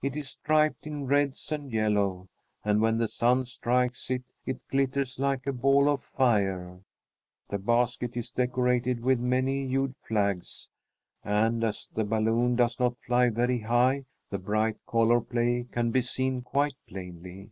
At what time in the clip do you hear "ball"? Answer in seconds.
5.52-5.90